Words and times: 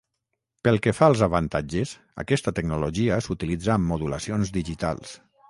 Pel 0.67 0.79
que 0.85 0.93
fa 0.99 1.09
als 1.11 1.21
avantatges, 1.27 1.91
aquesta 2.23 2.55
tecnologia 2.61 3.21
s’utilitza 3.27 3.75
amb 3.77 3.87
modulacions 3.93 4.55
digitals. 4.59 5.15